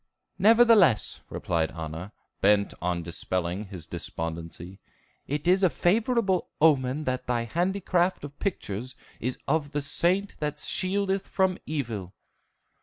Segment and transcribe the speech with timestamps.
[0.39, 2.11] "Nevertheless," replied Anna,
[2.41, 4.79] bent on dispelling his despondency,
[5.27, 10.57] "it is a favorable omen that thy handicraft of pictures is of the saint that
[10.57, 12.15] shieldeth from evil."